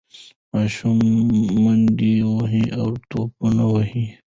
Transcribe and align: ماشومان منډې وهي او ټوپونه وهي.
ماشومان 0.53 1.29
منډې 1.63 2.13
وهي 2.33 2.65
او 2.81 2.87
ټوپونه 3.09 3.63
وهي. 3.73 4.05